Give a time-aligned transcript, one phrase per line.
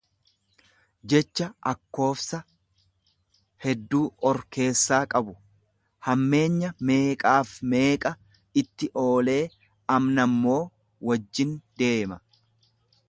[1.11, 2.37] jecha akkoofsa
[3.65, 5.35] hedduu or keessaa qabu;
[6.09, 8.15] Hammeenya meeqaaf meeqa
[8.63, 9.41] itti oolee
[9.99, 10.61] amnammoo
[11.11, 12.19] wajjin deema.